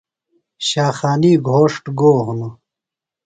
[0.67, 2.55] شاخانی گھوݜٹ گو ہِنوۡ؟